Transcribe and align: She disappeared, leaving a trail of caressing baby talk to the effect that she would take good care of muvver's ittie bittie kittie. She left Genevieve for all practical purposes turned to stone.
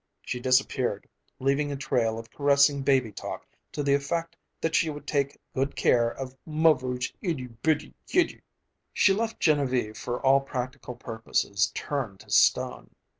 She 0.25 0.39
disappeared, 0.39 1.07
leaving 1.37 1.71
a 1.71 1.75
trail 1.75 2.17
of 2.17 2.31
caressing 2.31 2.81
baby 2.81 3.11
talk 3.11 3.45
to 3.71 3.83
the 3.83 3.93
effect 3.93 4.35
that 4.59 4.73
she 4.73 4.89
would 4.89 5.05
take 5.05 5.37
good 5.53 5.75
care 5.75 6.09
of 6.09 6.35
muvver's 6.43 7.13
ittie 7.21 7.49
bittie 7.61 7.93
kittie. 8.07 8.41
She 8.93 9.13
left 9.13 9.39
Genevieve 9.39 9.95
for 9.95 10.19
all 10.25 10.39
practical 10.41 10.95
purposes 10.95 11.67
turned 11.75 12.21
to 12.21 12.31
stone. 12.31 12.95